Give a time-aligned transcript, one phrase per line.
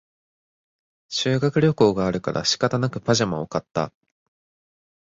[1.09, 3.93] 修学旅行があるから仕方なくパジャマを買った